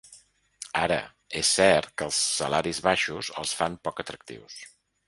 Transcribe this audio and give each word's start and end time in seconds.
Ara, 0.85 0.97
és 1.41 1.51
cert 1.59 1.93
que 1.99 2.09
els 2.09 2.23
salaris 2.39 2.83
baixos 2.89 3.31
els 3.45 3.57
fan 3.63 3.79
poc 3.89 4.07
atractius. 4.07 4.63